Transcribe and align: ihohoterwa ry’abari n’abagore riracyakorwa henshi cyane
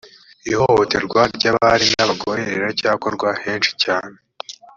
ihohoterwa 0.51 1.21
ry’abari 1.35 1.85
n’abagore 1.95 2.41
riracyakorwa 2.51 3.29
henshi 3.43 3.71
cyane 3.83 4.15